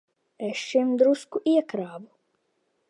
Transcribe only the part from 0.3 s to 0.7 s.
Es